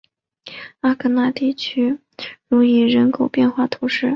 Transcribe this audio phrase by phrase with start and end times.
[0.79, 1.99] 阿戈讷地区
[2.47, 4.07] 茹伊人口变化图示